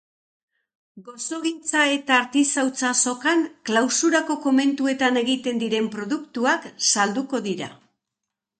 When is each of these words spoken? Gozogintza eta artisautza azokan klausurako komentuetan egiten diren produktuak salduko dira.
Gozogintza 1.09 1.83
eta 1.97 2.15
artisautza 2.21 2.87
azokan 2.93 3.45
klausurako 3.71 4.39
komentuetan 4.47 5.23
egiten 5.23 5.63
diren 5.67 5.93
produktuak 5.99 6.69
salduko 6.91 7.47
dira. 7.51 7.73